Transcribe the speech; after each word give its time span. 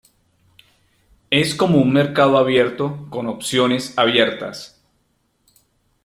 Es 1.29 1.53
como 1.53 1.77
un 1.77 1.93
mercado 1.93 2.39
abierto 2.39 3.07
con 3.11 3.27
opciones 3.27 3.95
abiertas. 3.99 4.83